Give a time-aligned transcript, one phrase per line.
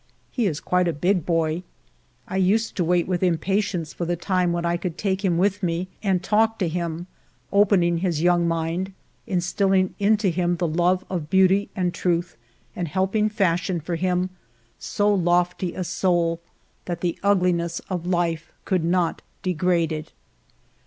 [0.31, 1.61] He is quite a big boy.
[2.27, 5.61] I used to wait with impatience for the time when I could take him with
[5.61, 7.05] me and talk with him,
[7.53, 8.93] opening his young mind,
[9.27, 12.35] instilling into him the love of beauty and truth,
[12.75, 14.31] and help ing fashion for him
[14.79, 16.41] so lofty a soul
[16.85, 20.13] that the ugli ness of life could not degrade it.